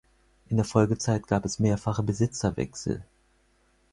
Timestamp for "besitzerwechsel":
2.01-3.05